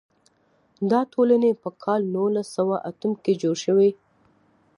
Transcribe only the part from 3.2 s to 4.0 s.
کې جوړې شوې.